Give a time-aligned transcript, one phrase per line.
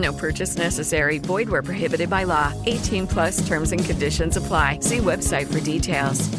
[0.00, 1.18] No purchase necessary.
[1.18, 2.52] Void where prohibited by law.
[2.66, 4.80] 18 plus terms and conditions apply.
[4.80, 6.30] See website for details.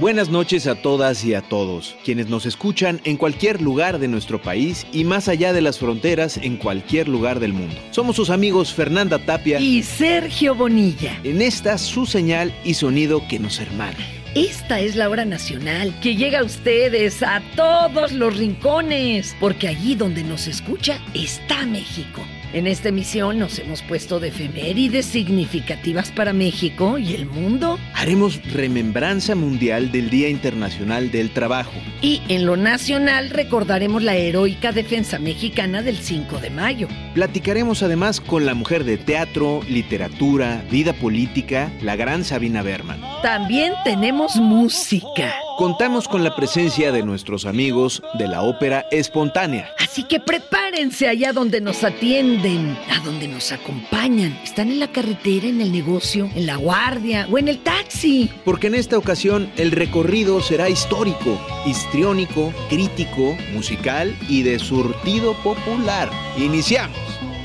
[0.00, 4.40] Buenas noches a todas y a todos, quienes nos escuchan en cualquier lugar de nuestro
[4.40, 7.76] país y más allá de las fronteras en cualquier lugar del mundo.
[7.90, 11.20] Somos sus amigos Fernanda Tapia y Sergio Bonilla.
[11.24, 14.21] En esta su señal y sonido que nos hermana.
[14.34, 19.94] Esta es la hora nacional que llega a ustedes, a todos los rincones, porque allí
[19.94, 22.22] donde nos escucha está México.
[22.52, 27.78] En esta emisión nos hemos puesto de efemérides significativas para México y el mundo.
[27.94, 31.72] Haremos remembranza mundial del Día Internacional del Trabajo.
[32.02, 36.88] Y en lo nacional recordaremos la heroica defensa mexicana del 5 de mayo.
[37.14, 43.00] Platicaremos además con la mujer de teatro, literatura, vida política, la gran Sabina Berman.
[43.22, 45.32] También tenemos música.
[45.58, 49.68] Contamos con la presencia de nuestros amigos de la ópera espontánea.
[49.78, 54.38] Así que prepárense allá donde nos atienden, a donde nos acompañan.
[54.42, 58.30] Están en la carretera, en el negocio, en la guardia o en el taxi.
[58.44, 66.10] Porque en esta ocasión el recorrido será histórico, histriónico, crítico, musical y de surtido popular.
[66.38, 66.96] Iniciamos.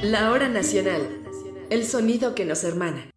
[0.01, 1.01] La hora nacional.
[1.69, 3.09] El sonido que nos hermana.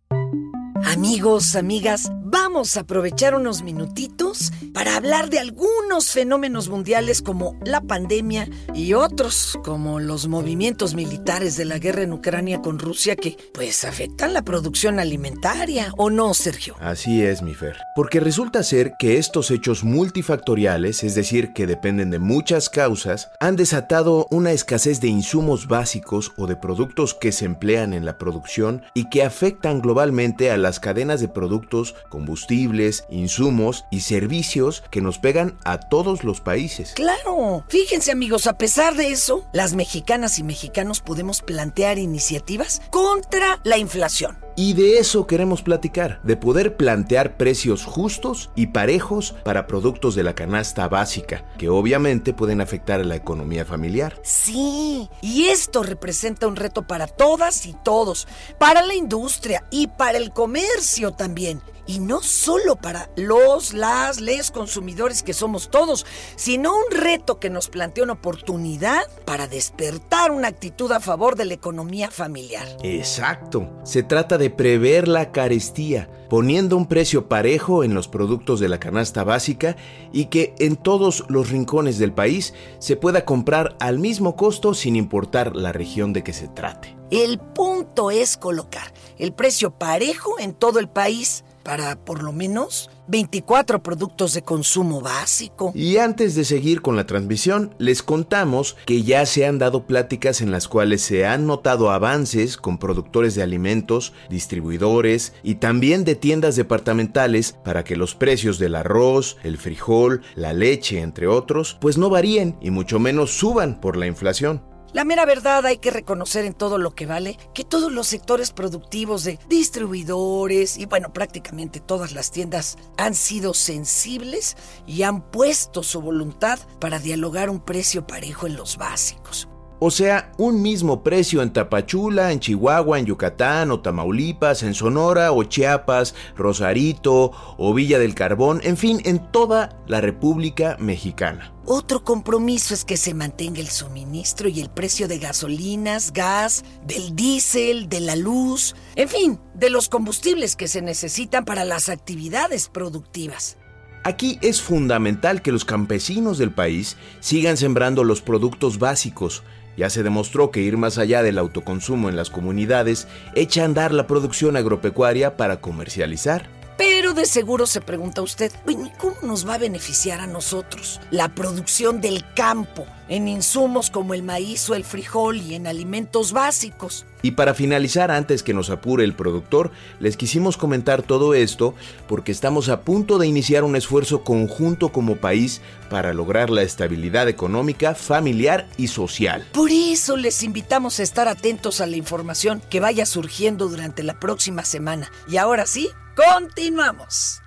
[0.84, 7.80] Amigos, amigas, vamos a aprovechar unos minutitos para hablar de algunos fenómenos mundiales como la
[7.80, 13.36] pandemia y otros como los movimientos militares de la guerra en Ucrania con Rusia que
[13.52, 16.76] pues afectan la producción alimentaria, ¿o no, Sergio?
[16.80, 17.76] Así es, mi Fer.
[17.96, 23.56] Porque resulta ser que estos hechos multifactoriales, es decir, que dependen de muchas causas, han
[23.56, 28.82] desatado una escasez de insumos básicos o de productos que se emplean en la producción
[28.94, 35.18] y que afectan globalmente a las cadenas de productos, combustibles, insumos y servicios que nos
[35.18, 36.92] pegan a todos los países.
[36.94, 43.58] Claro, fíjense amigos, a pesar de eso, las mexicanas y mexicanos podemos plantear iniciativas contra
[43.64, 44.36] la inflación.
[44.56, 50.22] Y de eso queremos platicar, de poder plantear precios justos y parejos para productos de
[50.22, 54.20] la canasta básica, que obviamente pueden afectar a la economía familiar.
[54.22, 60.18] Sí, y esto representa un reto para todas y todos, para la industria y para
[60.18, 61.62] el comercio también.
[61.86, 67.50] Y no solo para los, las, les consumidores que somos todos, sino un reto que
[67.50, 72.66] nos plantea una oportunidad para despertar una actitud a favor de la economía familiar.
[72.82, 73.70] Exacto.
[73.84, 78.78] Se trata de prever la carestía, poniendo un precio parejo en los productos de la
[78.78, 79.76] canasta básica
[80.12, 84.96] y que en todos los rincones del país se pueda comprar al mismo costo sin
[84.96, 86.96] importar la región de que se trate.
[87.10, 92.90] El punto es colocar el precio parejo en todo el país para por lo menos
[93.08, 95.72] 24 productos de consumo básico.
[95.74, 100.40] Y antes de seguir con la transmisión, les contamos que ya se han dado pláticas
[100.40, 106.14] en las cuales se han notado avances con productores de alimentos, distribuidores y también de
[106.14, 111.98] tiendas departamentales para que los precios del arroz, el frijol, la leche, entre otros, pues
[111.98, 114.69] no varíen y mucho menos suban por la inflación.
[114.92, 118.50] La mera verdad hay que reconocer en todo lo que vale que todos los sectores
[118.50, 124.56] productivos de distribuidores y bueno, prácticamente todas las tiendas han sido sensibles
[124.86, 129.49] y han puesto su voluntad para dialogar un precio parejo en los básicos.
[129.82, 135.32] O sea, un mismo precio en Tapachula, en Chihuahua, en Yucatán o Tamaulipas, en Sonora
[135.32, 141.54] o Chiapas, Rosarito o Villa del Carbón, en fin, en toda la República Mexicana.
[141.64, 147.16] Otro compromiso es que se mantenga el suministro y el precio de gasolinas, gas, del
[147.16, 152.68] diésel, de la luz, en fin, de los combustibles que se necesitan para las actividades
[152.68, 153.56] productivas.
[154.02, 159.42] Aquí es fundamental que los campesinos del país sigan sembrando los productos básicos.
[159.76, 163.92] Ya se demostró que ir más allá del autoconsumo en las comunidades echa a andar
[163.92, 166.59] la producción agropecuaria para comercializar.
[166.80, 170.98] Pero de seguro se pregunta usted, bueno, ¿y cómo nos va a beneficiar a nosotros
[171.10, 176.32] la producción del campo en insumos como el maíz o el frijol y en alimentos
[176.32, 177.04] básicos?
[177.20, 181.74] Y para finalizar, antes que nos apure el productor, les quisimos comentar todo esto
[182.08, 185.60] porque estamos a punto de iniciar un esfuerzo conjunto como país
[185.90, 189.46] para lograr la estabilidad económica, familiar y social.
[189.52, 194.18] Por eso les invitamos a estar atentos a la información que vaya surgiendo durante la
[194.18, 195.12] próxima semana.
[195.28, 195.90] Y ahora sí,
[196.34, 197.40] continuamos.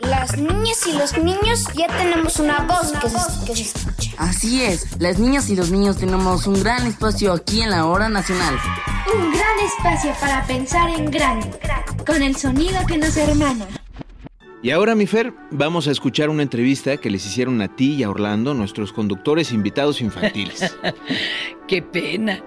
[0.00, 4.12] Las niñas y los niños ya tenemos una voz que se, que se escucha.
[4.18, 8.08] Así es, las niñas y los niños tenemos un gran espacio aquí en la hora
[8.08, 8.56] nacional.
[9.14, 11.58] Un gran espacio para pensar en grande,
[12.06, 13.66] con el sonido que nos hermana.
[14.62, 18.02] Y ahora, mi Fer, vamos a escuchar una entrevista que les hicieron a ti y
[18.02, 20.76] a Orlando, nuestros conductores invitados infantiles.
[21.68, 22.42] ¡Qué pena!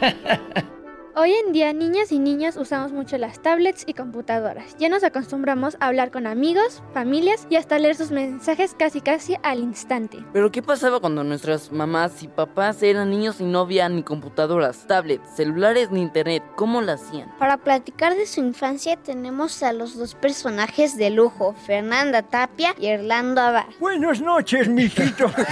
[1.14, 4.74] Hoy en día niñas y niños usamos mucho las tablets y computadoras.
[4.78, 9.36] Ya nos acostumbramos a hablar con amigos, familias y hasta leer sus mensajes casi casi
[9.42, 10.24] al instante.
[10.32, 14.86] Pero ¿qué pasaba cuando nuestras mamás y papás eran niños y no había ni computadoras,
[14.86, 16.42] tablets, celulares ni internet?
[16.56, 17.30] ¿Cómo lo hacían?
[17.38, 22.90] Para platicar de su infancia tenemos a los dos personajes de lujo, Fernanda Tapia y
[22.90, 23.66] Orlando Abad.
[23.80, 25.30] Buenas noches, mijito.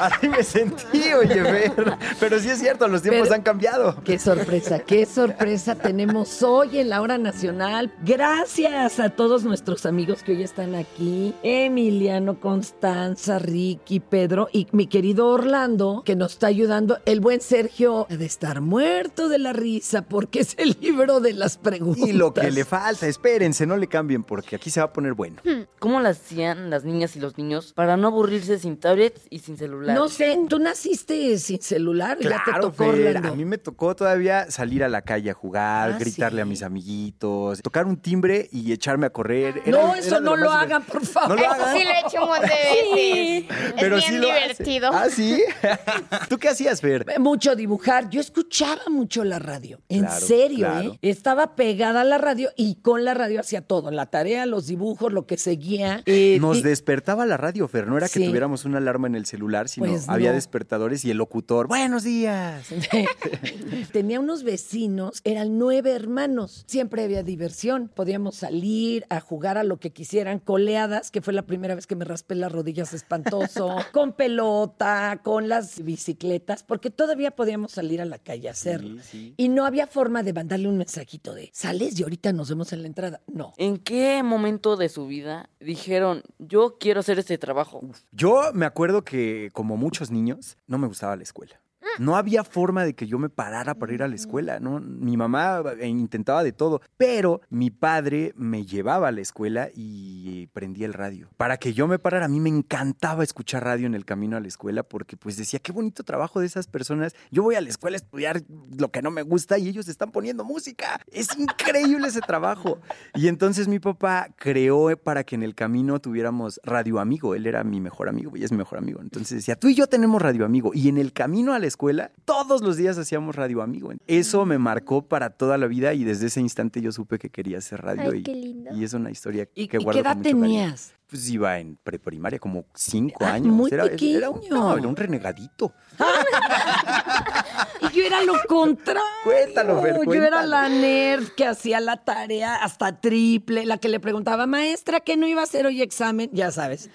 [0.00, 1.72] Así me sentí, oye, ver.
[2.18, 4.02] Pero sí es cierto, los tiempos Pero- han cambiado.
[4.04, 7.92] Qué sorpresa, qué sorpresa tenemos hoy en la hora nacional.
[8.04, 11.34] Gracias a todos nuestros amigos que hoy están aquí.
[11.42, 16.98] Emiliano, Constanza, Ricky, Pedro y mi querido Orlando, que nos está ayudando.
[17.04, 21.32] El buen Sergio ha de estar muerto de la risa porque es el libro de
[21.34, 22.08] las preguntas.
[22.08, 25.14] Y lo que le falta, espérense, no le cambien porque aquí se va a poner
[25.14, 25.36] bueno.
[25.78, 29.56] ¿Cómo lo hacían las niñas y los niños para no aburrirse sin tablets y sin
[29.56, 29.94] celular?
[29.96, 33.28] No sé, tú naciste sin celular, ya te Claro, tocó Fer, Orlando.
[33.28, 36.42] a mí me tocó todavía salir a la calle a jugar, Ah, gritarle sí.
[36.42, 39.62] a mis amiguitos, tocar un timbre y echarme a correr.
[39.64, 41.36] Era- no, eso no lo más hagan, por favor.
[41.36, 41.76] No lo hagan.
[41.76, 43.72] Sí lo he hecho un montón de veces.
[43.78, 44.90] Pero es sí bien lo divertido.
[44.92, 45.42] ¿Ah, sí?
[46.28, 47.06] ¿Tú qué hacías, Fer?
[47.20, 48.08] Mucho dibujar.
[48.10, 49.80] Yo escuchaba mucho la radio.
[49.88, 50.92] En Claro, serio, claro.
[50.94, 50.98] ¿eh?
[51.02, 53.90] Estaba pegada a la radio y con la radio hacía todo.
[53.90, 56.02] La tarea, los dibujos, lo que seguía.
[56.06, 57.86] Eh, Nos despertaba la radio, Fer.
[57.86, 58.26] No era que Sí.
[58.26, 60.34] tuviéramos una alarma en el celular, sino Pues había no.
[60.36, 61.66] despertadores y el locutor.
[61.68, 62.66] Buenos días.
[63.92, 66.62] Tenía unos vecinos, eran nueve hermanos.
[66.68, 67.90] Siempre había diversión.
[67.92, 70.38] Podíamos salir a jugar a lo que quisieran.
[70.38, 73.74] Coleadas, que fue la primera vez que me raspé las rodillas espantoso.
[73.92, 79.02] con pelota, con las bicicletas, porque todavía podíamos salir a la calle a hacerlo.
[79.36, 82.82] Y no había forma de mandarle un mensajito de, sales y ahorita nos vemos en
[82.82, 83.22] la entrada.
[83.26, 83.54] No.
[83.56, 87.80] ¿En qué momento de su vida dijeron, yo quiero hacer este trabajo?
[88.12, 91.63] Yo me acuerdo que, como muchos niños, no me gustaba la escuela.
[91.98, 94.80] No había forma de que yo me parara para ir a la escuela, ¿no?
[94.80, 100.48] Mi mamá eh, intentaba de todo, pero mi padre me llevaba a la escuela y
[100.48, 101.28] prendía el radio.
[101.36, 104.40] Para que yo me parara, a mí me encantaba escuchar radio en el camino a
[104.40, 107.14] la escuela porque pues decía, qué bonito trabajo de esas personas.
[107.30, 108.42] Yo voy a la escuela a estudiar
[108.76, 111.00] lo que no me gusta y ellos están poniendo música.
[111.10, 112.78] Es increíble ese trabajo.
[113.14, 117.34] Y entonces mi papá creó para que en el camino tuviéramos radio amigo.
[117.34, 119.00] Él era mi mejor amigo y es mi mejor amigo.
[119.00, 120.70] Entonces decía, tú y yo tenemos radio amigo.
[120.74, 121.83] Y en el camino a la escuela,
[122.24, 123.90] todos los días hacíamos radio amigo.
[124.06, 127.58] Eso me marcó para toda la vida y desde ese instante yo supe que quería
[127.58, 128.10] hacer radio.
[128.12, 128.74] Ay, y, qué lindo.
[128.74, 130.46] y es una historia ¿Y, que y guardo qué edad con mucho cariño.
[130.46, 130.92] tenías?
[131.06, 133.52] Pues iba en preprimaria, como cinco Ah, años.
[133.54, 135.72] muy era, era un, no, era un renegadito.
[137.94, 139.02] Yo era lo contrario.
[139.22, 144.00] Cuéntalo, Fer, Yo era la nerd que hacía la tarea hasta triple, la que le
[144.00, 146.30] preguntaba, maestra, ¿qué no iba a hacer hoy examen?
[146.32, 146.90] Ya sabes,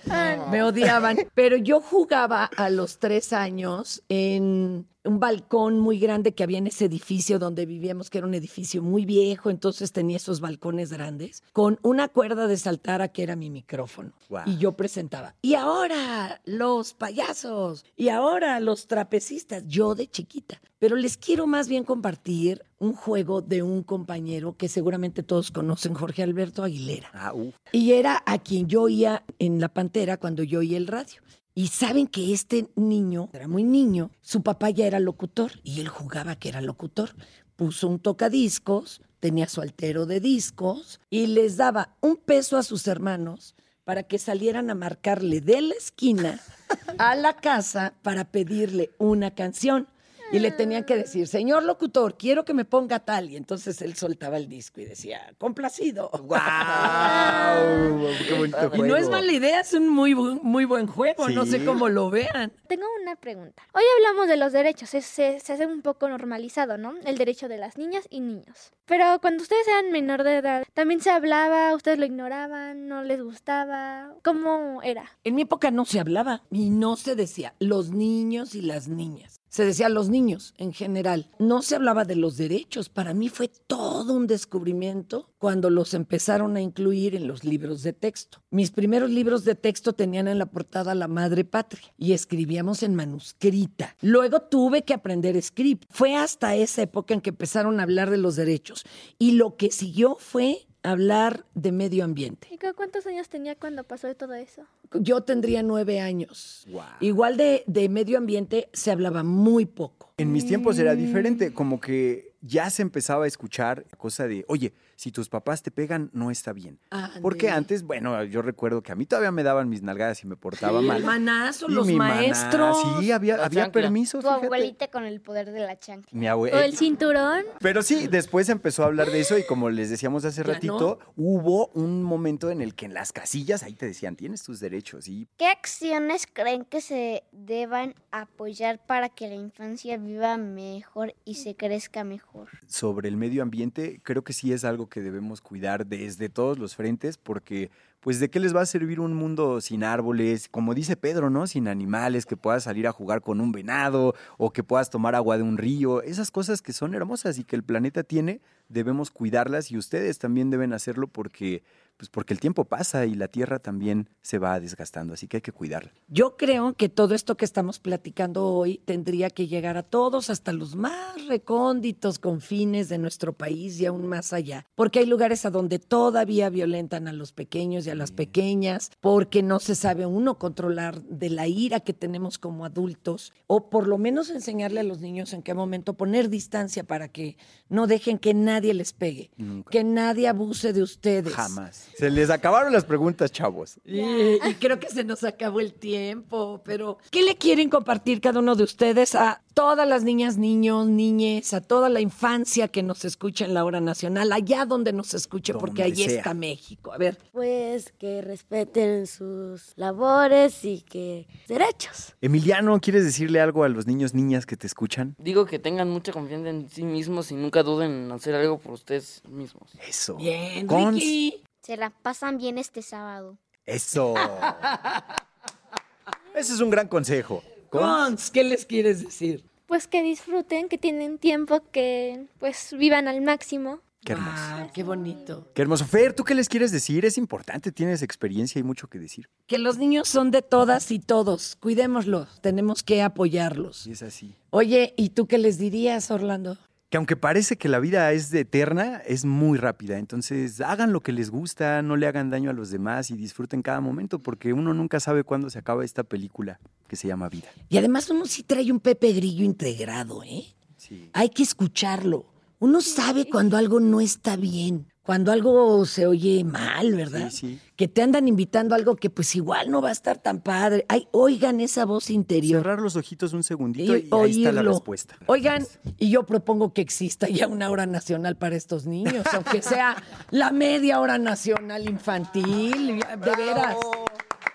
[0.51, 1.17] me odiaban.
[1.33, 6.67] Pero yo jugaba a los tres años en un balcón muy grande que había en
[6.67, 11.43] ese edificio donde vivíamos, que era un edificio muy viejo, entonces tenía esos balcones grandes,
[11.53, 14.11] con una cuerda de saltar a que era mi micrófono.
[14.27, 14.43] Guau.
[14.47, 15.35] Y yo presentaba.
[15.41, 20.61] Y ahora los payasos, y ahora los trapecistas, yo de chiquita.
[20.79, 25.93] Pero les quiero más bien compartir un juego de un compañero que seguramente todos conocen,
[25.93, 27.09] Jorge Alberto Aguilera.
[27.13, 27.33] Ah.
[27.73, 31.21] Y era a quien yo oía en la pantera cuando yo oía el radio.
[31.53, 35.89] Y saben que este niño, era muy niño, su papá ya era locutor y él
[35.89, 37.09] jugaba que era locutor.
[37.57, 42.87] Puso un tocadiscos, tenía su altero de discos y les daba un peso a sus
[42.87, 46.39] hermanos para que salieran a marcarle de la esquina
[46.97, 49.89] a la casa para pedirle una canción.
[50.31, 53.29] Y le tenían que decir, señor locutor, quiero que me ponga tal.
[53.29, 56.09] Y entonces él soltaba el disco y decía, complacido.
[56.23, 58.07] ¡Guau!
[58.27, 61.29] ¡Qué bonito Y no es mala idea, es un muy, bu- muy buen juego.
[61.29, 62.51] No sé cómo lo vean.
[62.67, 63.63] Tengo una pregunta.
[63.73, 66.93] Hoy hablamos de los derechos, es- se, se hace un poco normalizado, ¿no?
[67.05, 68.71] El derecho de las niñas y niños.
[68.85, 73.21] Pero cuando ustedes eran menor de edad, ¿también se hablaba, ustedes lo ignoraban, no les
[73.21, 74.13] gustaba?
[74.23, 75.05] ¿Cómo era?
[75.23, 79.38] En mi época no se hablaba y no se decía los niños y las niñas.
[79.49, 81.31] Se decía los niños en general.
[81.39, 82.87] No se hablaba de los derechos.
[82.87, 87.93] Para mí fue todo un descubrimiento cuando los empezaron a incluir en los libros de
[87.93, 88.43] texto.
[88.51, 92.93] Mis primeros libros de texto tenían en la portada la madre patria y escribíamos en
[92.93, 93.95] manuscrita.
[94.01, 95.85] Luego tuve que aprender script.
[95.89, 98.85] Fue hasta esa época en que empezaron a hablar de los derechos.
[99.17, 102.47] Y lo que siguió fue hablar de medio ambiente.
[102.51, 104.63] ¿Y cu- cuántos años tenía cuando pasó todo eso?
[104.93, 106.65] Yo tendría nueve años.
[106.71, 106.81] Wow.
[107.01, 110.13] Igual de, de medio ambiente se hablaba muy poco.
[110.17, 110.97] En mis tiempos era Mm.
[110.97, 115.71] diferente, como que ya se empezaba a escuchar cosa de, oye, si tus papás te
[115.71, 116.77] pegan, no está bien.
[117.21, 117.57] Porque Ande.
[117.57, 120.81] antes, bueno, yo recuerdo que a mí todavía me daban mis nalgadas y me portaba
[120.81, 121.03] El mal.
[121.05, 122.77] manazo, Y los mi maná, maestros.
[122.99, 123.81] sí, había, había chancla.
[123.81, 124.45] permiso, Tu fíjate.
[124.47, 126.09] abuelita con el poder de la chancla.
[126.19, 127.43] Mi ¿O abue- el cinturón?
[127.61, 131.67] Pero sí, después empezó a hablar de eso y como les decíamos hace ratito, hubo
[131.67, 135.29] un momento en el que en las casillas ahí te decían, tienes tus derechos y
[135.37, 141.55] ¿Qué acciones creen que se deban apoyar para que la infancia viva mejor y se
[141.55, 142.49] crezca mejor?
[142.67, 146.75] sobre el medio ambiente, creo que sí es algo que debemos cuidar desde todos los
[146.75, 147.69] frentes, porque
[147.99, 151.47] pues de qué les va a servir un mundo sin árboles, como dice Pedro, ¿no?
[151.47, 155.37] Sin animales, que puedas salir a jugar con un venado o que puedas tomar agua
[155.37, 159.71] de un río, esas cosas que son hermosas y que el planeta tiene, debemos cuidarlas
[159.71, 161.63] y ustedes también deben hacerlo porque
[161.99, 165.41] pues porque el tiempo pasa y la tierra también se va desgastando, así que hay
[165.41, 165.91] que cuidarla.
[166.07, 170.53] Yo creo que todo esto que estamos platicando hoy tendría que llegar a todos, hasta
[170.53, 174.65] los más recónditos confines de nuestro país y aún más allá.
[174.75, 179.43] Porque hay lugares a donde todavía violentan a los pequeños y a las pequeñas, porque
[179.43, 183.97] no se sabe uno controlar de la ira que tenemos como adultos, o por lo
[183.97, 187.35] menos enseñarle a los niños en qué momento poner distancia para que
[187.67, 189.69] no dejen que nadie les pegue, Nunca.
[189.71, 191.33] que nadie abuse de ustedes.
[191.33, 191.87] Jamás.
[191.97, 193.77] Se les acabaron las preguntas, chavos.
[193.85, 198.39] Y, y creo que se nos acabó el tiempo, pero ¿qué le quieren compartir cada
[198.39, 203.03] uno de ustedes a todas las niñas, niños, niñes, a toda la infancia que nos
[203.03, 206.93] escucha en la hora nacional, allá donde nos escuche, porque Donde allí está México?
[206.93, 212.15] A ver, Pues que respeten sus labores y que derechos.
[212.21, 215.13] Emiliano, ¿quieres decirle algo a los niños, niñas que te escuchan?
[215.17, 218.71] Digo que tengan mucha confianza en sí mismos y nunca duden en hacer algo por
[218.71, 219.73] ustedes mismos.
[219.85, 220.15] Eso.
[220.15, 220.95] bien, Cons.
[220.95, 221.43] Ricky.
[221.61, 223.37] Se la pasan bien este sábado.
[223.65, 224.13] Eso.
[226.33, 227.43] Ese es un gran consejo.
[227.69, 227.83] Cons.
[227.83, 229.48] Cons, ¿qué les quieres decir?
[229.69, 233.81] Pues que disfruten, que tienen tiempo, que pues vivan al máximo.
[234.03, 234.33] Qué hermoso.
[234.35, 235.47] Ah, qué bonito.
[235.53, 235.85] Qué hermoso.
[235.85, 237.05] Fer, ¿tú qué les quieres decir?
[237.05, 239.29] Es importante, tienes experiencia y mucho que decir.
[239.45, 241.55] Que los niños son de todas y todos.
[241.59, 243.85] Cuidémoslos, tenemos que apoyarlos.
[243.85, 244.33] Y es así.
[244.49, 246.57] Oye, ¿y tú qué les dirías, Orlando?
[246.89, 249.99] Que aunque parece que la vida es de eterna, es muy rápida.
[249.99, 253.61] Entonces, hagan lo que les gusta, no le hagan daño a los demás y disfruten
[253.61, 257.47] cada momento, porque uno nunca sabe cuándo se acaba esta película que se llama vida.
[257.69, 260.45] Y además uno sí trae un Pepe Grillo integrado, ¿eh?
[260.77, 261.11] Sí.
[261.13, 262.25] Hay que escucharlo.
[262.57, 267.31] Uno sabe cuando algo no está bien, cuando algo se oye mal, ¿verdad?
[267.31, 267.59] Sí, sí.
[267.75, 270.85] Que te andan invitando a algo que pues igual no va a estar tan padre.
[270.87, 272.61] Ay, oigan esa voz interior.
[272.61, 275.15] Cerrar los ojitos un segundito Y y, ahí está la respuesta.
[275.25, 275.65] Oigan,
[275.97, 279.95] y yo propongo que exista ya una hora nacional para estos niños, aunque sea
[280.29, 283.77] la media hora nacional infantil, de veras.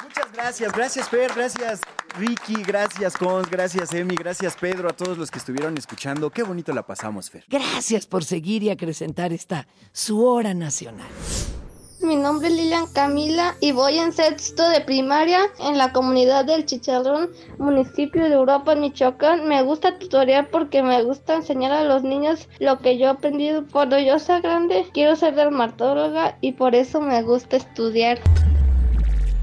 [0.05, 1.81] Muchas gracias, gracias Fer, gracias
[2.17, 6.31] Ricky, gracias Cons, gracias Emi, gracias Pedro, a todos los que estuvieron escuchando.
[6.31, 7.45] Qué bonito la pasamos, Fer.
[7.49, 11.09] Gracias por seguir y acrecentar esta su hora nacional.
[12.01, 16.67] Mi nombre es Lilian Camila y voy en sexto de primaria en la comunidad del
[16.67, 19.49] Chicharrón, municipio de Europa, Michoacán.
[19.49, 23.65] Me gusta tutorial porque me gusta enseñar a los niños lo que yo he aprendido.
[23.73, 28.21] Cuando yo sea grande, quiero ser dermatóloga y por eso me gusta estudiar.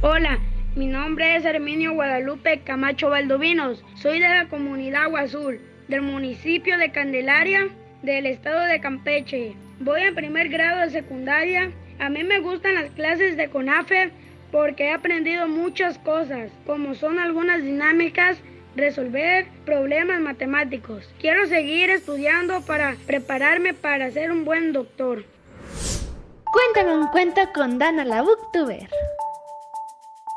[0.04, 0.38] Hola,
[0.76, 3.84] mi nombre es Herminio Guadalupe Camacho Valdovinos.
[3.96, 5.60] Soy de la comunidad Agua Azul,
[5.90, 7.68] del municipio de Candelaria,
[8.04, 9.56] del estado de Campeche.
[9.80, 11.72] Voy en primer grado de secundaria.
[12.00, 14.12] A mí me gustan las clases de CONAFE
[14.52, 18.38] porque he aprendido muchas cosas, como son algunas dinámicas,
[18.76, 21.14] resolver problemas matemáticos.
[21.20, 25.26] Quiero seguir estudiando para prepararme para ser un buen doctor.
[26.46, 28.88] Cuéntame un cuento con Dana la Booktuber.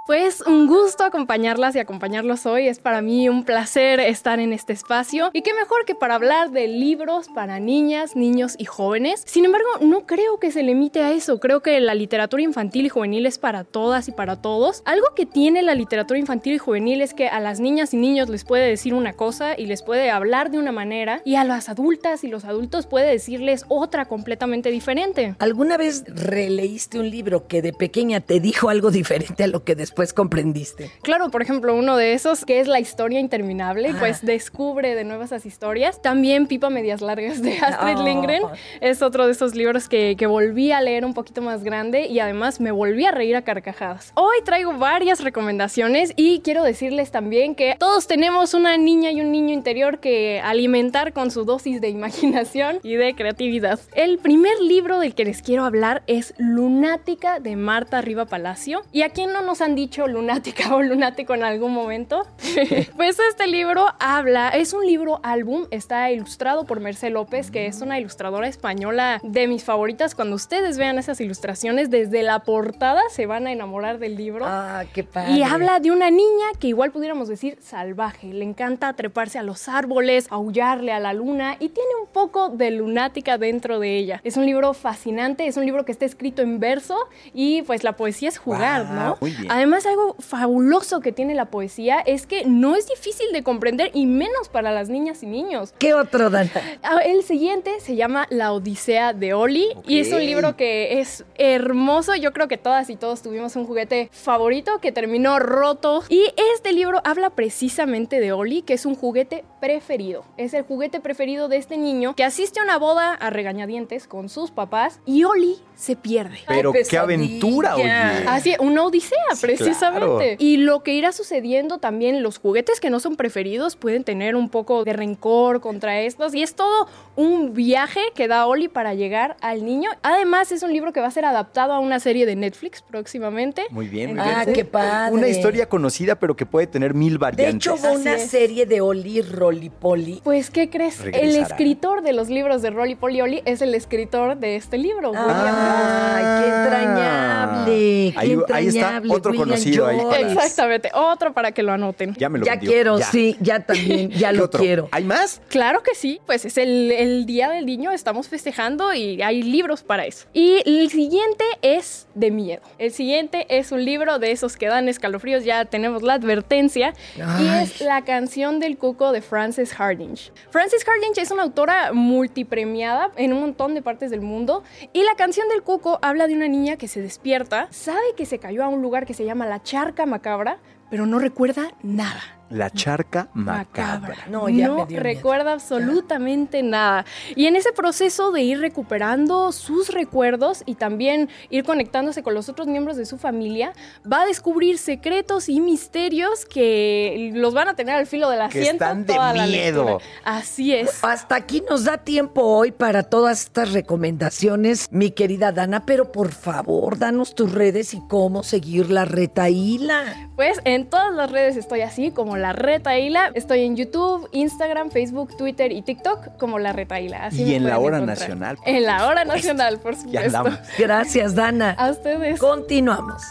[0.07, 2.69] Pues un gusto acompañarlas y acompañarlos hoy.
[2.69, 5.31] Es para mí un placer estar en este espacio.
[5.33, 9.23] Y qué mejor que para hablar de libros para niñas, niños y jóvenes.
[9.25, 11.41] Sin embargo, no creo que se limite a eso.
[11.41, 14.83] Creo que la literatura infantil y juvenil es para todas y para todos.
[14.85, 18.29] Algo que tiene la literatura infantil y juvenil es que a las niñas y niños
[18.29, 21.71] les puede decir una cosa y les puede hablar de una manera y a las
[21.71, 25.35] adultas y los adultos puede decirles otra completamente diferente.
[25.39, 29.75] ¿Alguna vez releíste un libro que de pequeña te dijo algo diferente a lo que
[29.75, 30.91] después comprendiste?
[31.03, 33.97] Claro, por ejemplo, uno de esos que es La historia interminable, Ah.
[33.99, 36.01] pues descubre de nuevo esas historias.
[36.03, 38.03] También Pipa Medias Largas de Astrid Oh.
[38.05, 38.43] Lindgren
[38.81, 42.19] es otro de esos libros que, que volví a leer un poquito más grande y
[42.21, 44.13] además me volví a reír a carcajadas.
[44.17, 49.31] Hoy traigo varias recomendaciones y quiero decirles también que todos tenemos una niña y un
[49.33, 53.79] niño interior que alimentar con su dosis de imaginación y de creatividad.
[53.95, 58.83] El primer libro del que les quiero hablar es Lunática de Marta Riva Palacio.
[58.93, 62.27] ¿Y a quién no nos han dicho lunática o lunático en algún momento?
[62.97, 67.81] pues este libro habla, es un libro álbum, está ilustrado por Mercé López, que es
[67.81, 70.15] una ilustradora española de mis favoritas.
[70.15, 74.45] Cuando ustedes vean esas ilustraciones, desde la portada se van a enamorar del libro.
[74.47, 75.33] Ah, qué padre.
[75.33, 78.33] Y habla de una niña que igual pudiéramos decir salvaje.
[78.33, 82.71] Le encanta treparse a los árboles, aullarle a la luna y tiene un poco de
[82.71, 84.21] lunática dentro de ella.
[84.25, 86.97] Es un libro fascinante, es un libro que está escrito en verso
[87.33, 89.17] y pues la poesía es jugar, Guau, ¿no?
[89.21, 89.51] muy bien.
[89.51, 94.07] Además algo fabuloso que tiene la poesía es que no es difícil de comprender y
[94.07, 95.75] menos para las niñas y niños.
[95.79, 96.51] ¿Qué otro, Dana?
[96.83, 101.25] Ah, El siguiente se llama La Odisea de Oli y es un libro que es
[101.37, 102.15] hermoso.
[102.15, 106.03] Yo creo que todas y todos tuvimos un juguete favorito que terminó roto.
[106.09, 110.25] Y este libro habla precisamente de Oli, que es un juguete preferido.
[110.37, 114.29] Es el juguete preferido de este niño que asiste a una boda a regañadientes con
[114.29, 116.39] sus papás y Oli se pierde.
[116.47, 117.91] Pero qué aventura, oye.
[117.91, 120.07] Así, es, una odisea, Sí, precisamente.
[120.07, 120.37] claro.
[120.39, 124.49] Y lo que irá sucediendo también, los juguetes que no son preferidos pueden tener un
[124.49, 126.35] poco de rencor contra estos.
[126.35, 129.91] Y es todo un viaje que da Oli para llegar al niño.
[130.03, 133.65] Además, es un libro que va a ser adaptado a una serie de Netflix próximamente.
[133.71, 135.13] Muy bien, muy Ah, qué padre.
[135.15, 137.55] Una historia conocida, pero que puede tener mil De variantes.
[137.57, 140.21] hecho, hubo una serie de Oli Rolipoli.
[140.25, 141.01] Pues, ¿qué crees?
[141.05, 145.11] El escritor de los libros de Rolly Polly Oli es el escritor de este libro.
[145.11, 147.65] William Ay, qué entrañable.
[147.67, 151.73] qué Ahí- ahí está entrañable, otro William conocido ahí para- Exactamente, otro para que lo
[151.73, 152.15] anoten.
[152.15, 153.07] Ya me lo Ya vendió, quiero, ya.
[153.07, 154.61] sí, ya también, ya ¿Qué lo otro?
[154.61, 154.89] quiero.
[154.93, 155.41] ¿Hay más?
[155.49, 159.83] Claro que sí, pues es el, el Día del Niño, estamos festejando y hay libros
[159.83, 160.27] para eso.
[160.33, 162.63] Y el siguiente es de miedo.
[162.79, 167.21] El siguiente es un libro de esos que dan escalofríos, ya tenemos la advertencia, y
[167.23, 167.63] Ay.
[167.65, 170.33] es La canción del cuco de Frances Hardinge.
[170.51, 174.63] Frances Hardinge es una autora multipremiada en un montón de partes del mundo,
[174.93, 178.41] y La canción del cuco habla de una niña que se despierta, sabe que se
[178.41, 180.59] cayó a un lugar que se llama la charca macabra,
[180.91, 182.21] pero no recuerda nada
[182.55, 184.17] La charca macabra.
[184.31, 187.05] No, ya no recuerda absolutamente nada.
[187.35, 192.49] Y en ese proceso de ir recuperando sus recuerdos y también ir conectándose con los
[192.49, 193.73] otros miembros de su familia,
[194.11, 198.61] va a descubrir secretos y misterios que los van a tener al filo del Que
[198.61, 198.85] asiento.
[198.85, 199.85] están de toda la miedo.
[199.85, 200.05] lectura.
[200.25, 201.03] Así es.
[201.03, 206.31] Hasta aquí nos da tiempo hoy para todas estas recomendaciones, mi querida Dana, pero por
[206.31, 210.31] favor, danos tus redes y cómo seguir la retaíla.
[210.37, 213.31] Pues en todas las redes estoy así, como la Retaíla.
[213.35, 217.27] Estoy en YouTube, Instagram, Facebook, Twitter y TikTok como la Retaíla.
[217.27, 218.19] Así Y en la hora encontrar.
[218.19, 219.35] nacional, En la hora supuesto.
[219.49, 220.45] nacional, por supuesto.
[220.79, 221.71] Gracias, Dana.
[221.79, 222.39] A ustedes.
[222.41, 223.23] Continuamos.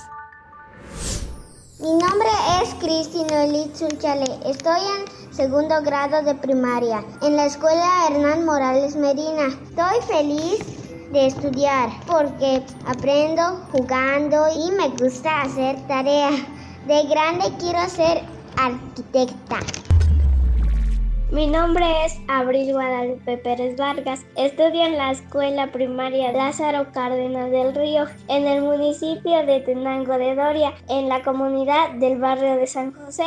[1.80, 2.30] Mi nombre
[2.62, 4.26] es Cristina Elitz Unchale.
[4.46, 9.48] Estoy en segundo grado de primaria en la escuela Hernán Morales Medina.
[9.70, 10.60] Estoy feliz
[11.12, 16.30] de estudiar porque aprendo jugando y me gusta hacer tarea.
[16.88, 18.22] De grande quiero ser
[18.58, 19.60] arquitecta.
[21.32, 24.22] Mi nombre es Abril Guadalupe Pérez Vargas.
[24.36, 30.36] Estudio en la escuela primaria Lázaro Cárdenas del Río, en el municipio de Tenango de
[30.36, 33.26] Doria, en la comunidad del barrio de San José.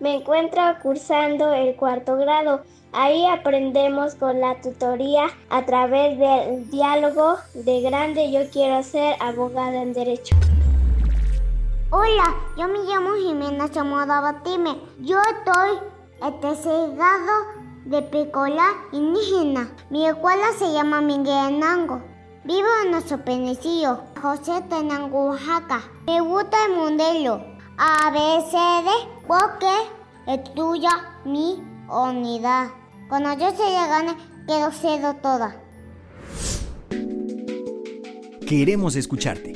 [0.00, 2.62] Me encuentro cursando el cuarto grado.
[2.92, 7.36] Ahí aprendemos con la tutoría a través del diálogo.
[7.54, 10.36] De grande yo quiero ser abogada en derecho.
[11.98, 14.76] Hola, yo me llamo Jimena Zamoda Batime.
[14.98, 15.78] Yo estoy
[16.20, 17.32] en tercer grado
[17.86, 19.74] de Pecola indígena.
[19.88, 21.58] Mi escuela se llama Miguel.
[22.44, 25.84] Vivo en nuestro penecillo, José Tenango, Oaxaca.
[26.06, 27.42] Me gusta el modelo
[27.78, 28.90] A, B, C, D,
[29.26, 29.72] porque
[30.26, 30.90] estudia
[31.24, 32.72] mi unidad.
[33.08, 35.56] Cuando yo se le gane, quiero serlo toda.
[38.46, 39.55] Queremos escucharte.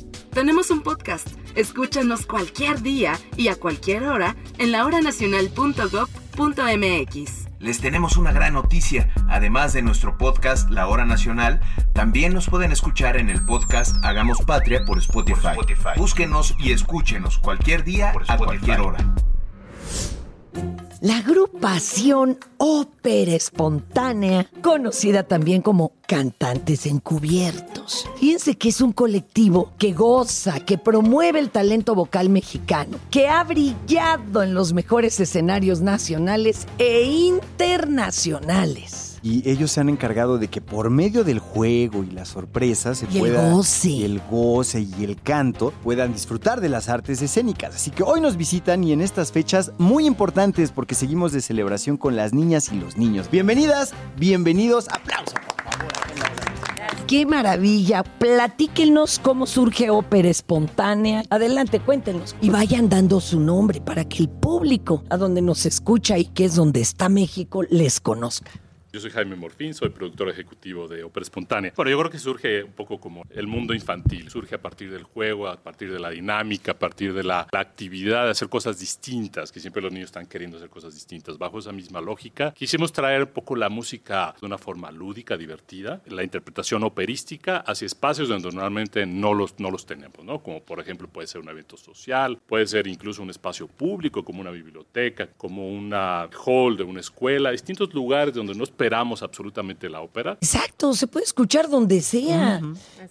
[0.33, 1.27] Tenemos un podcast.
[1.55, 7.47] Escúchanos cualquier día y a cualquier hora en lahoranacional.gov.mx.
[7.59, 9.11] Les tenemos una gran noticia.
[9.29, 11.59] Además de nuestro podcast La Hora Nacional,
[11.93, 15.49] también nos pueden escuchar en el podcast Hagamos Patria por Spotify.
[15.97, 18.99] Búsquenos y escúchenos cualquier día a cualquier hora.
[21.01, 28.07] La agrupación Ópera Espontánea, conocida también como Cantantes Encubiertos.
[28.17, 33.43] Fíjense que es un colectivo que goza, que promueve el talento vocal mexicano, que ha
[33.43, 39.10] brillado en los mejores escenarios nacionales e internacionales.
[39.23, 43.05] Y ellos se han encargado de que por medio del juego y las sorpresas se
[43.11, 43.89] Y el pueda goce.
[43.89, 47.75] y el goce y el canto puedan disfrutar de las artes escénicas.
[47.75, 51.97] Así que hoy nos visitan y en estas fechas muy importantes porque seguimos de celebración
[51.97, 53.29] con las niñas y los niños.
[53.29, 55.35] Bienvenidas, bienvenidos, aplausos.
[57.05, 58.03] ¡Qué maravilla!
[58.03, 61.23] Platíquenos cómo surge Ópera Espontánea.
[61.29, 62.35] Adelante, cuéntenos.
[62.41, 66.45] Y vayan dando su nombre para que el público, a donde nos escucha y que
[66.45, 68.49] es donde está México, les conozca.
[68.93, 71.71] Yo soy Jaime Morfín, soy productor ejecutivo de Ópera Espontánea.
[71.77, 75.03] Bueno, yo creo que surge un poco como el mundo infantil, surge a partir del
[75.03, 78.79] juego, a partir de la dinámica, a partir de la, la actividad de hacer cosas
[78.79, 81.37] distintas, que siempre los niños están queriendo hacer cosas distintas.
[81.37, 86.01] Bajo esa misma lógica, quisimos traer un poco la música de una forma lúdica, divertida,
[86.07, 90.43] la interpretación operística hacia espacios donde normalmente no los, no los tenemos, ¿no?
[90.43, 94.41] Como por ejemplo puede ser un evento social, puede ser incluso un espacio público como
[94.41, 100.01] una biblioteca, como una hall de una escuela, distintos lugares donde no esperamos absolutamente la
[100.01, 100.31] ópera.
[100.41, 102.59] Exacto, se puede escuchar donde sea.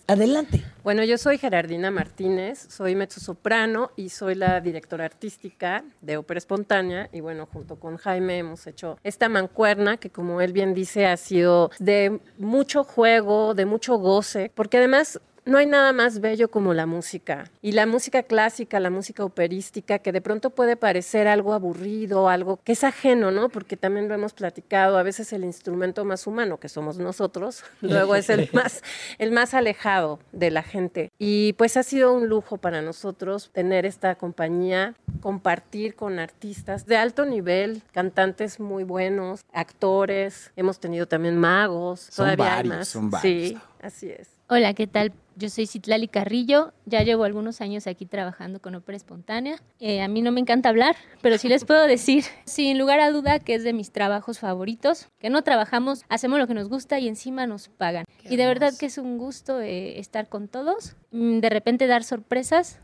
[0.08, 0.64] Adelante.
[0.82, 7.08] Bueno, yo soy Gerardina Martínez, soy mezzosoprano y soy la directora artística de Ópera Espontánea.
[7.12, 11.16] Y bueno, junto con Jaime hemos hecho esta mancuerna que, como él bien dice, ha
[11.16, 16.74] sido de mucho juego, de mucho goce, porque además no hay nada más bello como
[16.74, 17.50] la música.
[17.62, 22.58] Y la música clásica, la música operística, que de pronto puede parecer algo aburrido, algo
[22.62, 23.48] que es ajeno, ¿no?
[23.48, 28.14] Porque también lo hemos platicado, a veces el instrumento más humano, que somos nosotros, luego
[28.14, 28.82] es el más,
[29.18, 31.10] el más alejado de la gente.
[31.18, 36.96] Y pues ha sido un lujo para nosotros tener esta compañía, compartir con artistas de
[36.96, 42.88] alto nivel, cantantes muy buenos, actores, hemos tenido también magos, Son todavía hay varios, más.
[42.88, 43.48] son varios.
[43.48, 44.28] Sí, así es.
[44.48, 45.12] Hola, ¿qué tal?
[45.40, 49.56] Yo soy Citlali Carrillo, ya llevo algunos años aquí trabajando con ópera espontánea.
[49.78, 53.10] Eh, a mí no me encanta hablar, pero sí les puedo decir, sin lugar a
[53.10, 56.98] duda, que es de mis trabajos favoritos, que no trabajamos, hacemos lo que nos gusta
[56.98, 58.04] y encima nos pagan.
[58.22, 62.04] y de verdad que es un gusto eh, estar con todos, Mm, de repente dar
[62.04, 62.78] sorpresas,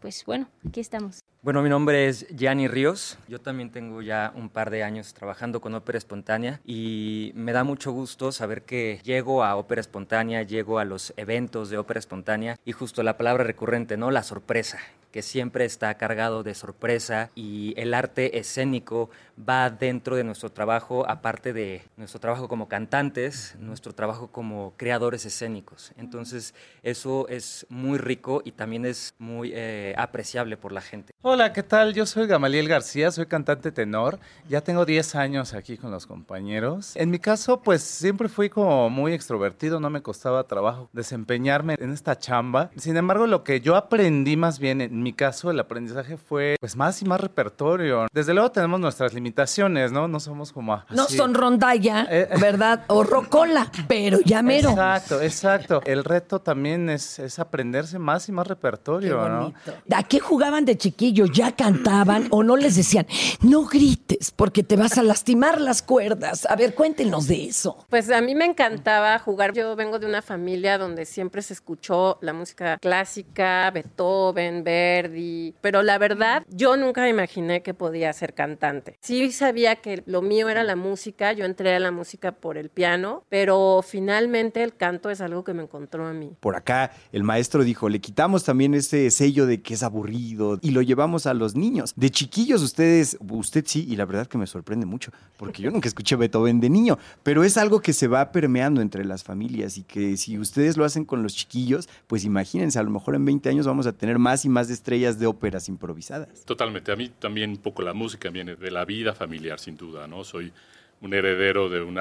[0.00, 1.20] pues bueno, aquí estamos.
[1.44, 3.18] Bueno, mi nombre es Gianni Ríos.
[3.26, 7.64] Yo también tengo ya un par de años trabajando con Ópera Espontánea y me da
[7.64, 12.60] mucho gusto saber que llego a Ópera Espontánea, llego a los eventos de Ópera Espontánea
[12.64, 14.12] y justo la palabra recurrente, ¿no?
[14.12, 14.78] La sorpresa
[15.12, 21.08] que siempre está cargado de sorpresa y el arte escénico va dentro de nuestro trabajo,
[21.08, 25.92] aparte de nuestro trabajo como cantantes, nuestro trabajo como creadores escénicos.
[25.96, 31.12] Entonces eso es muy rico y también es muy eh, apreciable por la gente.
[31.34, 31.94] Hola, ¿qué tal?
[31.94, 34.18] Yo soy Gamaliel García, soy cantante tenor.
[34.50, 36.94] Ya tengo 10 años aquí con los compañeros.
[36.94, 41.90] En mi caso, pues siempre fui como muy extrovertido, no me costaba trabajo desempeñarme en
[41.90, 42.68] esta chamba.
[42.76, 46.76] Sin embargo, lo que yo aprendí más bien, en mi caso, el aprendizaje fue pues
[46.76, 48.08] más y más repertorio.
[48.12, 50.08] Desde luego tenemos nuestras limitaciones, ¿no?
[50.08, 50.94] No somos como así.
[50.94, 52.06] No son rondalla,
[52.42, 52.84] ¿verdad?
[52.88, 54.68] O rocola, pero ya mero.
[54.68, 55.80] Exacto, exacto.
[55.86, 59.54] El reto también es, es aprenderse más y más repertorio, ¿no?
[59.96, 61.21] ¿A qué jugaban de chiquillo?
[61.26, 63.06] ¿Ya cantaban o no les decían,
[63.40, 66.46] no grites porque te vas a lastimar las cuerdas?
[66.48, 67.86] A ver, cuéntenos de eso.
[67.88, 69.52] Pues a mí me encantaba jugar.
[69.52, 75.82] Yo vengo de una familia donde siempre se escuchó la música clásica, Beethoven, Verdi, pero
[75.82, 78.96] la verdad yo nunca imaginé que podía ser cantante.
[79.00, 82.68] Sí sabía que lo mío era la música, yo entré a la música por el
[82.70, 86.36] piano, pero finalmente el canto es algo que me encontró a mí.
[86.40, 90.70] Por acá el maestro dijo, le quitamos también ese sello de que es aburrido y
[90.70, 91.92] lo llevamos a los niños.
[91.96, 95.88] De chiquillos ustedes, usted sí, y la verdad que me sorprende mucho, porque yo nunca
[95.88, 99.82] escuché Beethoven de niño, pero es algo que se va permeando entre las familias y
[99.82, 103.48] que si ustedes lo hacen con los chiquillos, pues imagínense, a lo mejor en 20
[103.48, 106.44] años vamos a tener más y más estrellas de óperas improvisadas.
[106.44, 106.92] Totalmente.
[106.92, 110.24] A mí también un poco la música viene de la vida familiar, sin duda, ¿no?
[110.24, 110.52] Soy
[111.02, 111.98] un heredero de un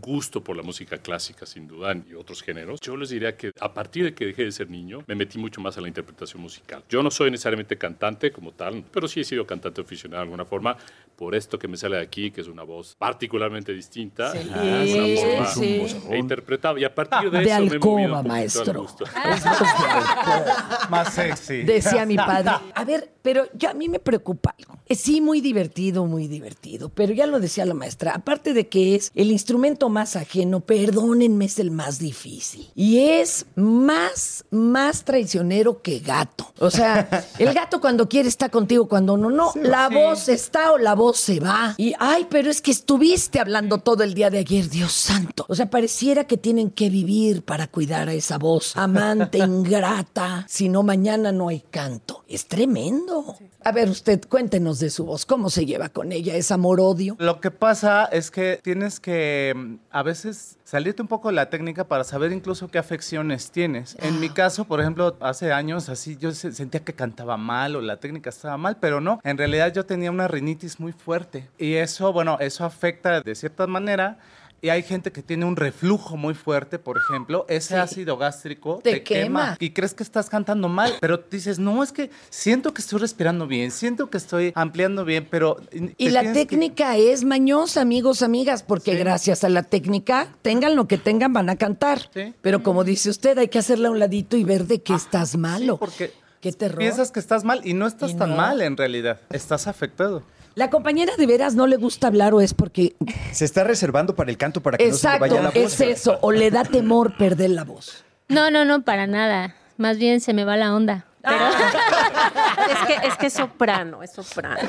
[0.00, 2.80] gusto por la música clásica, sin duda, y otros géneros.
[2.80, 5.60] Yo les diría que a partir de que dejé de ser niño, me metí mucho
[5.60, 6.82] más a la interpretación musical.
[6.88, 10.44] Yo no soy necesariamente cantante como tal, pero sí he sido cantante aficionado de alguna
[10.44, 10.76] forma,
[11.16, 14.32] por esto que me sale de aquí, que es una voz particularmente distinta.
[14.32, 15.86] Sí, una forma sí.
[16.10, 18.82] He interpretado, y a partir de, De eso me he movido alcoba, un maestro.
[18.82, 19.04] gusto.
[20.90, 21.62] Más sexy.
[21.62, 22.50] Decía mi padre.
[22.74, 24.78] A ver, pero yo, a mí me preocupa algo.
[24.90, 26.90] Sí, muy divertido, muy divertido.
[26.90, 28.12] Pero ya lo decía la maestra.
[28.14, 32.68] Aparte de que es el instrumento más ajeno, perdónenme, es el más difícil.
[32.74, 36.52] Y es más, más traicionero que gato.
[36.58, 39.52] O sea, el gato cuando quiere está contigo, cuando no, no.
[39.54, 41.74] La voz está o la voz se va.
[41.76, 45.44] Y, ay, pero es que estuviste hablando todo el día de ayer, Dios santo.
[45.48, 50.46] O sea, pareciera que tienen que vivir para cuidar a esa voz amante, ingrata.
[50.48, 52.24] Si no, mañana no hay canto.
[52.28, 53.36] Es tremendo.
[53.62, 55.24] A ver, usted, cuéntenos de su voz.
[55.24, 56.36] ¿Cómo se lleva con ella?
[56.36, 57.16] ¿Es amor-odio?
[57.18, 61.50] Lo que pasa es que tienes que mm, a veces salirte un poco de la
[61.50, 63.96] técnica para saber incluso qué afecciones tienes.
[64.00, 67.80] En mi caso, por ejemplo, hace años así yo se- sentía que cantaba mal o
[67.80, 69.20] la técnica estaba mal, pero no.
[69.24, 73.66] En realidad yo tenía una rinitis muy fuerte y eso, bueno, eso afecta de cierta
[73.66, 74.18] manera.
[74.64, 78.92] Y hay gente que tiene un reflujo muy fuerte, por ejemplo, ese ácido gástrico Te
[78.92, 79.24] te, quema.
[79.26, 79.56] quema.
[79.60, 83.46] y crees que estás cantando mal, pero dices, no, es que siento que estoy respirando
[83.46, 85.58] bien, siento que estoy ampliando bien, pero...
[85.98, 90.96] Y la técnica es mañosa, amigos, amigas, porque gracias a la técnica, tengan lo que
[90.96, 92.08] tengan, van a cantar.
[92.40, 95.36] Pero como dice usted, hay que hacerla a un ladito y ver de qué estás
[95.36, 95.76] malo.
[95.76, 96.78] porque qué terror.
[96.78, 98.36] Piensas que estás mal y no estás Y tan no.
[98.36, 100.22] mal en realidad, estás afectado.
[100.54, 102.94] ¿La compañera de veras no le gusta hablar o es porque...
[103.32, 105.56] Se está reservando para el canto para que no se le Exacto, vaya la voz.
[105.56, 108.04] es eso, o le da temor perder la voz.
[108.28, 109.56] No, no, no, para nada.
[109.78, 111.06] Más bien se me va la onda.
[111.24, 114.68] Es que es que es soprano, es soprano.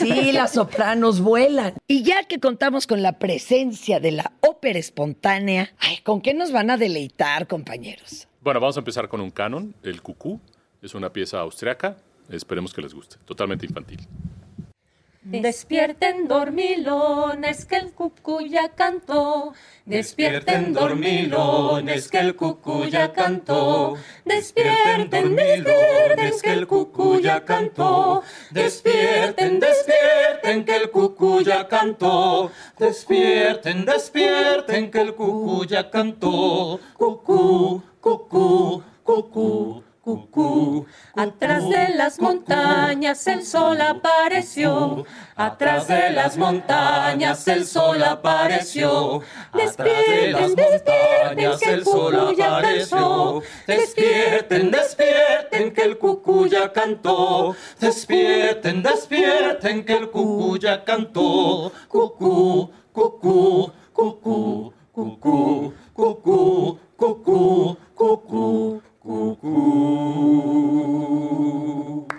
[0.00, 1.74] Sí, las sopranos vuelan.
[1.86, 6.52] Y ya que contamos con la presencia de la ópera espontánea, ay, ¿con qué nos
[6.52, 8.26] van a deleitar, compañeros?
[8.40, 10.40] Bueno, vamos a empezar con un canon, el Cucú.
[10.82, 11.96] Es una pieza austriaca.
[12.28, 13.16] Esperemos que les guste.
[13.24, 14.00] Totalmente infantil.
[15.24, 19.54] Despierten dormilones que el cucú ya cantó.
[19.84, 23.94] Despierten dormilones que el cucú ya cantó.
[24.24, 28.24] Despierten, despierten que el cucú ya cantó.
[28.50, 32.50] Despierten, despierten que el cucú ya cantó.
[32.76, 36.80] Despierten, despierten que el cucú ya cantó.
[36.96, 39.84] Cucú, cucú, cucú.
[40.02, 40.84] Cucú,
[41.14, 45.04] atrás de las montañas el sol apareció.
[45.36, 49.22] Atrás de las montañas el sol apareció.
[49.54, 53.42] Despierten, despierten que el cucú ya cantó.
[53.68, 57.54] Despierten, despierten que el cucú ya cantó.
[57.78, 61.70] Despierten, despierten que el cucú ya cantó.
[61.86, 68.82] Cucú, cucú, cucú, cucú, cucú, cucú, cucú.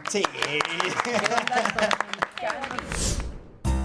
[0.09, 0.23] Sí.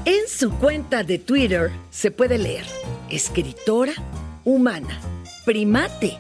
[0.05, 2.65] En su cuenta de Twitter se puede leer
[3.09, 3.93] escritora
[4.45, 4.99] humana,
[5.45, 6.19] primate,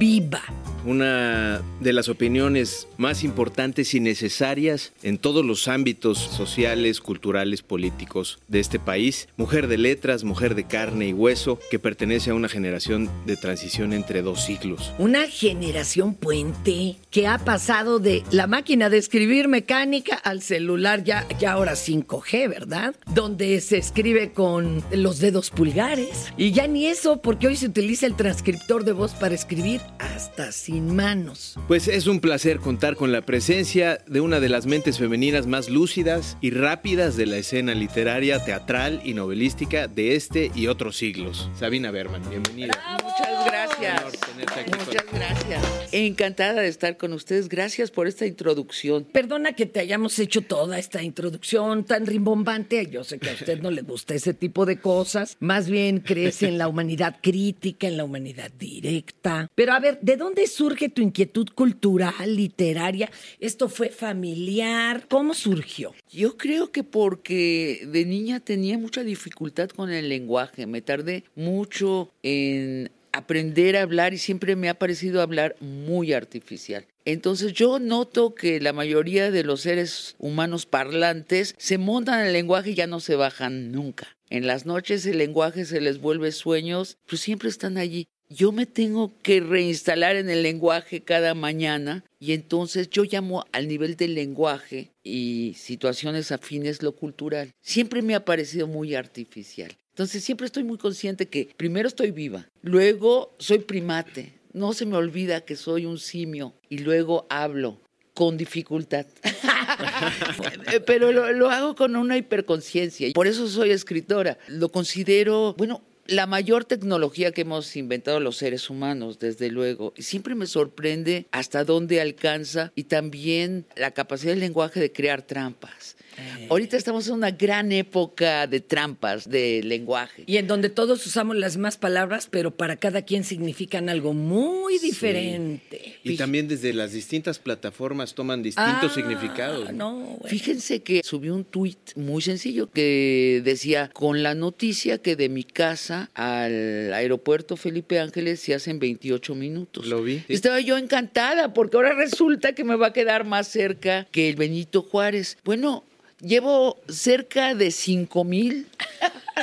[0.00, 0.42] viva.
[0.84, 8.38] Una de las opiniones más importantes y necesarias en todos los ámbitos sociales, culturales, políticos
[8.48, 9.28] de este país.
[9.36, 13.92] Mujer de letras, mujer de carne y hueso, que pertenece a una generación de transición
[13.92, 14.92] entre dos siglos.
[14.98, 21.26] Una generación puente que ha pasado de la máquina de escribir mecánica al celular ya,
[21.38, 22.94] ya ahora 5G, ¿verdad?
[23.14, 26.32] Donde se escribe con los dedos pulgares.
[26.36, 30.50] Y ya ni eso, porque hoy se utiliza el transcriptor de voz para escribir hasta
[30.72, 31.58] sin manos.
[31.68, 35.68] Pues es un placer contar con la presencia de una de las mentes femeninas más
[35.68, 41.50] lúcidas y rápidas de la escena literaria, teatral y novelística de este y otros siglos.
[41.54, 42.72] Sabina Berman, bienvenida.
[43.02, 44.02] Muchas gracias.
[44.36, 45.62] Muchas gracias.
[45.92, 47.48] Encantada de estar con ustedes.
[47.48, 49.04] Gracias por esta introducción.
[49.04, 52.86] Perdona que te hayamos hecho toda esta introducción tan rimbombante.
[52.90, 55.36] Yo sé que a usted no le gusta ese tipo de cosas.
[55.40, 59.48] Más bien crees en la humanidad crítica, en la humanidad directa.
[59.54, 63.10] Pero a ver, ¿de dónde surge tu inquietud cultural, literaria?
[63.38, 65.06] ¿Esto fue familiar?
[65.08, 65.94] ¿Cómo surgió?
[66.10, 70.66] Yo creo que porque de niña tenía mucha dificultad con el lenguaje.
[70.66, 76.86] Me tardé mucho en aprender a hablar y siempre me ha parecido hablar muy artificial.
[77.04, 82.32] Entonces yo noto que la mayoría de los seres humanos parlantes se montan en el
[82.32, 84.16] lenguaje y ya no se bajan nunca.
[84.30, 88.06] En las noches el lenguaje se les vuelve sueños, pero siempre están allí.
[88.30, 93.68] Yo me tengo que reinstalar en el lenguaje cada mañana y entonces yo llamo al
[93.68, 97.52] nivel del lenguaje y situaciones afines lo cultural.
[97.60, 99.76] Siempre me ha parecido muy artificial.
[99.92, 104.96] Entonces siempre estoy muy consciente que primero estoy viva, luego soy primate, no se me
[104.96, 107.78] olvida que soy un simio y luego hablo
[108.14, 109.06] con dificultad.
[110.86, 113.10] Pero lo, lo, hago con una hiperconciencia.
[113.12, 114.38] Por eso soy escritora.
[114.48, 119.92] Lo considero, bueno, la mayor tecnología que hemos inventado los seres humanos, desde luego.
[119.96, 125.22] Y siempre me sorprende hasta dónde alcanza y también la capacidad del lenguaje de crear
[125.22, 125.96] trampas.
[126.18, 126.46] Eh.
[126.50, 130.24] Ahorita estamos en una gran época de trampas, de lenguaje.
[130.26, 134.78] Y en donde todos usamos las mismas palabras, pero para cada quien significan algo muy
[134.78, 135.96] diferente.
[136.04, 139.72] Y también desde las distintas plataformas toman distintos Ah, significados.
[139.72, 145.28] No, Fíjense que subí un tuit muy sencillo que decía, con la noticia que de
[145.28, 149.86] mi casa al aeropuerto Felipe Ángeles se hacen 28 minutos.
[149.86, 150.22] Lo vi.
[150.28, 154.36] Estaba yo encantada porque ahora resulta que me va a quedar más cerca que el
[154.36, 155.38] Benito Juárez.
[155.44, 155.84] Bueno,
[156.22, 158.68] llevo cerca de 5 mil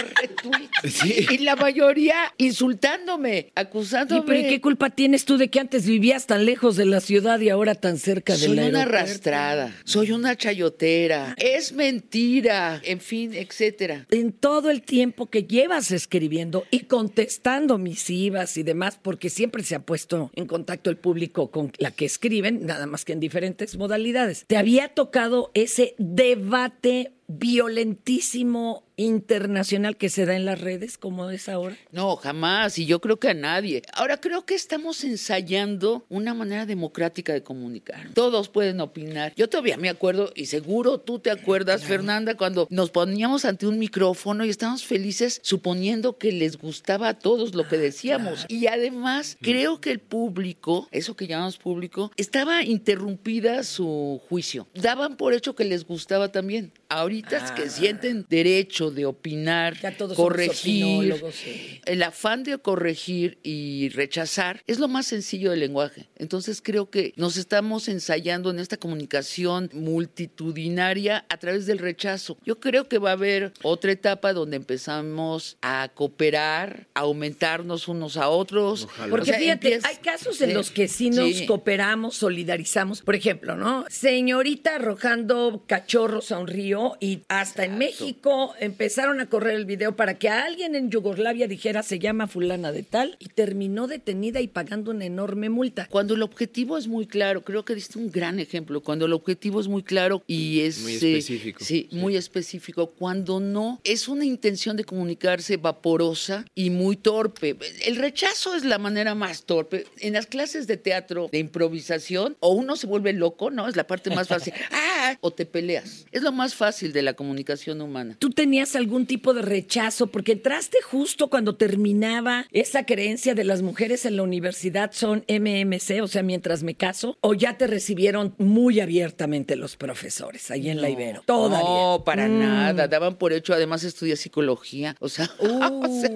[0.09, 4.21] retweets y la mayoría insultándome, acusándome.
[4.21, 6.99] ¿Y pero ¿y qué culpa tienes tú de que antes vivías tan lejos de la
[7.01, 12.81] ciudad y ahora tan cerca de Soy la una arrastrada, soy una chayotera, es mentira,
[12.83, 14.05] en fin, etcétera.
[14.09, 19.75] En todo el tiempo que llevas escribiendo y contestando misivas y demás, porque siempre se
[19.75, 23.77] ha puesto en contacto el público con la que escriben, nada más que en diferentes
[23.77, 24.45] modalidades.
[24.47, 31.47] ¿Te había tocado ese debate violentísimo internacional que se da en las redes como es
[31.47, 31.77] ahora?
[31.91, 33.81] No, jamás, y yo creo que a nadie.
[33.93, 38.09] Ahora creo que estamos ensayando una manera democrática de comunicar.
[38.13, 39.33] Todos pueden opinar.
[39.37, 43.79] Yo todavía me acuerdo, y seguro tú te acuerdas, Fernanda, cuando nos poníamos ante un
[43.79, 48.45] micrófono y estábamos felices suponiendo que les gustaba a todos lo que decíamos.
[48.49, 54.67] Y además, creo que el público, eso que llamamos público, estaba interrumpida su juicio.
[54.73, 56.73] Daban por hecho que les gustaba también.
[56.91, 61.15] Ahorita es que sienten derecho de opinar, todos corregir.
[61.31, 61.79] sí.
[61.85, 66.09] El afán de corregir y rechazar es lo más sencillo del lenguaje.
[66.15, 72.37] Entonces creo que nos estamos ensayando en esta comunicación multitudinaria a través del rechazo.
[72.43, 78.17] Yo creo que va a haber otra etapa donde empezamos a cooperar, a aumentarnos unos
[78.17, 78.87] a otros.
[79.09, 81.45] Porque O sea, fíjate, empieza- hay casos en Sí, los que sí nos sí.
[81.45, 83.01] cooperamos, solidarizamos.
[83.03, 83.85] Por ejemplo, ¿no?
[83.89, 89.95] Señorita arrojando cachorros a un río y hasta en México empezaron a correr el video
[89.95, 94.39] para que a alguien en Yugoslavia dijera se llama fulana de tal y terminó detenida
[94.41, 95.87] y pagando una enorme multa.
[95.89, 99.59] Cuando el objetivo es muy claro, creo que diste un gran ejemplo, cuando el objetivo
[99.59, 100.79] es muy claro y es...
[100.79, 101.63] Muy eh, específico.
[101.63, 102.87] sí, muy específico.
[102.87, 107.57] Cuando no, es una intención de comunicarse vaporosa y muy torpe.
[107.85, 109.85] El rechazo es la manera más torpe.
[109.99, 113.67] En las clases de teatro, de improvisación, o uno se vuelve loco, ¿no?
[113.67, 114.53] Es la parte más fácil.
[114.71, 115.17] ¡Ah!
[115.21, 116.05] O te peleas.
[116.11, 118.15] Es lo más fácil de la comunicación humana.
[118.19, 120.07] ¿Tú tenías algún tipo de rechazo?
[120.07, 126.01] Porque entraste justo cuando terminaba esa creencia de las mujeres en la universidad son MMC,
[126.01, 130.81] o sea, mientras me caso, o ya te recibieron muy abiertamente los profesores ahí en
[130.81, 131.23] la Ibero.
[131.25, 131.59] Todavía.
[131.67, 132.39] No, para Mm.
[132.39, 132.87] nada.
[132.87, 134.95] Daban por hecho, además estudié psicología.
[134.99, 136.09] O sea, o sea,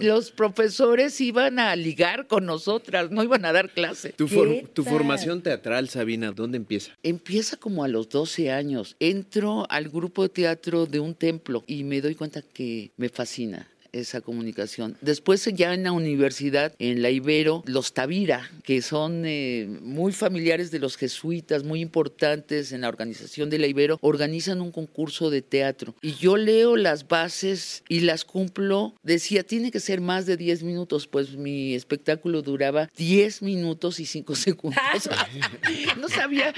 [0.00, 4.10] los profesores iban a ligar con nosotras, no iban a dar clase.
[4.12, 6.92] Tu, for- tu formación teatral, Sabina, ¿dónde empieza?
[7.02, 8.96] Empieza como a los 12 años.
[9.00, 13.68] Entro al grupo de teatro de un templo y me doy cuenta que me fascina
[14.00, 14.96] esa comunicación.
[15.00, 20.70] Después ya en la universidad, en la Ibero, los Tavira, que son eh, muy familiares
[20.70, 25.42] de los jesuitas, muy importantes en la organización de la Ibero, organizan un concurso de
[25.42, 25.94] teatro.
[26.02, 28.94] Y yo leo las bases y las cumplo.
[29.02, 34.06] Decía, tiene que ser más de 10 minutos, pues mi espectáculo duraba 10 minutos y
[34.06, 34.80] 5 segundos.
[36.00, 36.52] no sabía,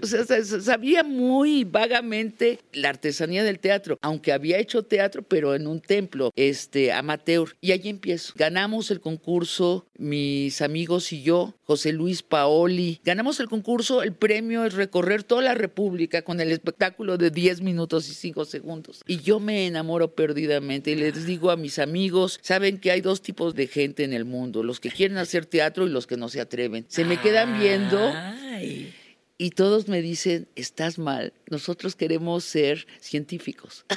[0.00, 5.22] o sea, sa- sa- sabía muy vagamente la artesanía del teatro, aunque había hecho teatro,
[5.22, 7.56] pero en un templo este, amateur.
[7.60, 8.32] Y allí empiezo.
[8.36, 13.00] Ganamos el concurso, mis amigos y yo, José Luis Paoli.
[13.04, 17.60] Ganamos el concurso, el premio es recorrer toda la República con el espectáculo de 10
[17.60, 19.02] minutos y 5 segundos.
[19.06, 23.22] Y yo me enamoro perdidamente y les digo a mis amigos, saben que hay dos
[23.22, 26.28] tipos de gente en el mundo, los que quieren hacer teatro y los que no
[26.28, 26.86] se atreven.
[26.88, 28.92] Se me quedan viendo Ay.
[29.36, 33.84] Y todos me dicen, estás mal, nosotros queremos ser científicos.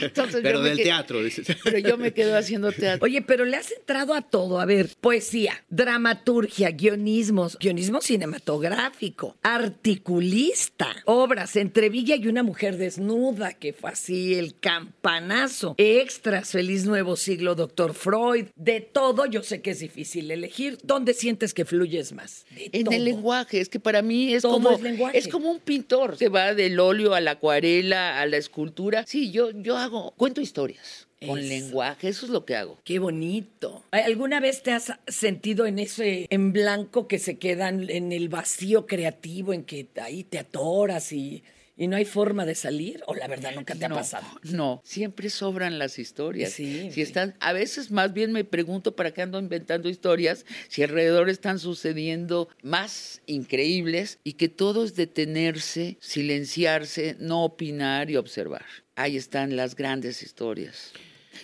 [0.00, 1.46] Entonces Pero del quedo- teatro, dices.
[1.64, 3.04] Pero yo me quedo haciendo teatro.
[3.04, 4.60] Oye, pero le has entrado a todo.
[4.60, 13.52] A ver, poesía, dramaturgia, guionismos, guionismo cinematográfico, articulista, obras, entre Villa y una mujer desnuda,
[13.54, 19.26] que fue así, el campanazo, extras, feliz nuevo siglo, doctor Freud, de todo.
[19.26, 20.78] Yo sé que es difícil elegir.
[20.82, 22.46] ¿Dónde sientes que fluyes más?
[22.54, 22.94] De En todo.
[22.94, 26.52] el lenguaje, es que para mí es Todo como es como un pintor, se va
[26.54, 29.04] del óleo a la acuarela, a la escultura.
[29.06, 31.48] Sí, yo yo hago cuento historias con Eso.
[31.48, 32.78] lenguaje, eso es lo que hago.
[32.84, 33.82] Qué bonito.
[33.92, 38.86] ¿Alguna vez te has sentido en ese en blanco que se quedan en el vacío
[38.86, 41.42] creativo, en que ahí te atoras y,
[41.76, 43.02] y no hay forma de salir?
[43.06, 44.26] ¿O la verdad nunca te ha pasado?
[44.42, 46.52] No, siempre sobran las historias.
[46.52, 50.82] Sí, si están, a veces más bien me pregunto para qué ando inventando historias, si
[50.82, 58.64] alrededor están sucediendo más increíbles y que todo es detenerse, silenciarse, no opinar y observar.
[58.96, 60.92] Ahí están las grandes historias.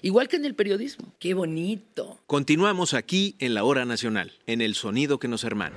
[0.03, 1.13] Igual que en el periodismo.
[1.19, 2.21] Qué bonito.
[2.27, 5.77] Continuamos aquí en la hora nacional, en el sonido que nos hermana.